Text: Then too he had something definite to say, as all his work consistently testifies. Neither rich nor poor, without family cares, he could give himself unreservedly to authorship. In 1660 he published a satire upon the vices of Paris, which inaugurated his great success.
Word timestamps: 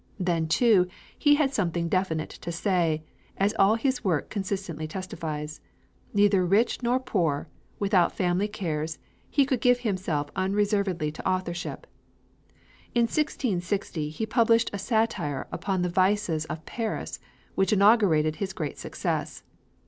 Then 0.19 0.47
too 0.47 0.87
he 1.15 1.35
had 1.35 1.53
something 1.53 1.87
definite 1.87 2.31
to 2.31 2.51
say, 2.51 3.03
as 3.37 3.53
all 3.59 3.75
his 3.75 4.03
work 4.03 4.31
consistently 4.31 4.87
testifies. 4.87 5.61
Neither 6.11 6.43
rich 6.43 6.81
nor 6.81 6.99
poor, 6.99 7.47
without 7.77 8.11
family 8.11 8.47
cares, 8.47 8.97
he 9.29 9.45
could 9.45 9.61
give 9.61 9.81
himself 9.81 10.31
unreservedly 10.35 11.11
to 11.11 11.29
authorship. 11.29 11.85
In 12.95 13.03
1660 13.03 14.09
he 14.09 14.25
published 14.25 14.71
a 14.73 14.79
satire 14.79 15.45
upon 15.51 15.83
the 15.83 15.87
vices 15.93 16.45
of 16.45 16.65
Paris, 16.65 17.19
which 17.53 17.71
inaugurated 17.71 18.37
his 18.37 18.53
great 18.53 18.79
success. 18.79 19.43